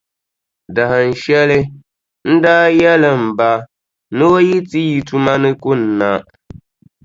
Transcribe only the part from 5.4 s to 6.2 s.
ni kunna,